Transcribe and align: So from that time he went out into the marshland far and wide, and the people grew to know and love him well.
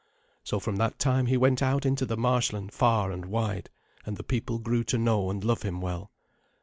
So 0.43 0.59
from 0.59 0.77
that 0.77 0.97
time 0.97 1.27
he 1.27 1.37
went 1.37 1.61
out 1.61 1.85
into 1.85 2.07
the 2.07 2.17
marshland 2.17 2.73
far 2.73 3.11
and 3.11 3.25
wide, 3.25 3.69
and 4.03 4.17
the 4.17 4.23
people 4.23 4.57
grew 4.57 4.83
to 4.85 4.97
know 4.97 5.29
and 5.29 5.43
love 5.43 5.61
him 5.61 5.79
well. 5.79 6.09